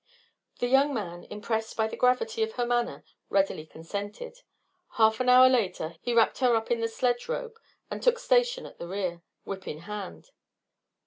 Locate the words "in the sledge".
6.71-7.29